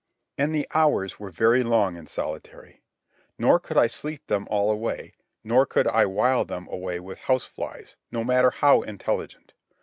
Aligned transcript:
And 0.35 0.51
the 0.55 0.65
hours 0.73 1.19
were 1.19 1.29
very 1.29 1.63
long 1.63 1.95
in 1.95 2.07
solitary; 2.07 2.81
nor 3.37 3.59
could 3.59 3.77
I 3.77 3.85
sleep 3.85 4.25
them 4.25 4.47
all 4.49 4.71
away; 4.71 5.13
nor 5.43 5.63
could 5.67 5.85
I 5.87 6.07
while 6.07 6.43
them 6.43 6.67
away 6.69 6.99
with 6.99 7.19
house 7.19 7.45
flies, 7.45 7.97
no 8.11 8.23
matter 8.23 8.49
how 8.49 8.81
intelligent. 8.81 9.53